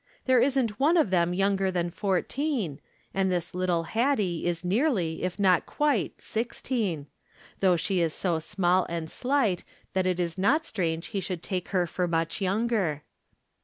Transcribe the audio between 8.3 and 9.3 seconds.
small and